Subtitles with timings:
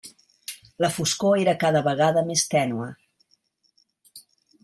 [0.85, 2.87] La foscor era cada vegada més tènue.